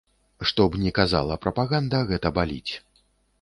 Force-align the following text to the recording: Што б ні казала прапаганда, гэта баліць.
Што 0.51 0.65
б 0.75 0.79
ні 0.83 0.93
казала 0.99 1.37
прапаганда, 1.43 2.01
гэта 2.09 2.33
баліць. 2.39 2.73